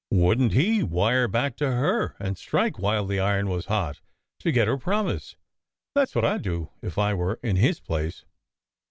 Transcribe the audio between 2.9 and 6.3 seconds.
the iron was hot, to get her promise? That s what